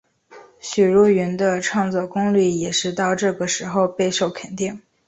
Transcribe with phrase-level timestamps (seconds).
[0.59, 4.81] 许茹芸的创作功力也是到这个时候备受肯定。